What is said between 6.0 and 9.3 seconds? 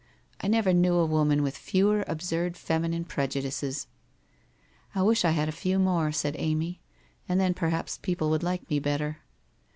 said Amy,' and then per haps people would like me better.'